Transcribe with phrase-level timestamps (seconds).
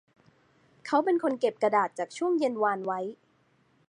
[0.85, 2.99] เขาเป็นคนเก็บกระดาษจากช่วงเย็นวานไว้